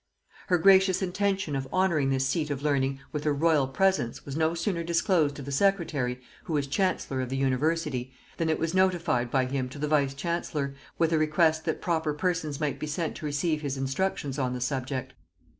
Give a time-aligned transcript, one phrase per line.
[0.47, 4.55] Her gracious intention of honoring this seat of learning with her royal presence was no
[4.55, 9.29] sooner disclosed to the secretary, who was chancellor of the university, than it was notified
[9.29, 13.15] by him to the vice chancellor, with a request that proper persons might be sent
[13.17, 15.13] to receive his instructions on the subject.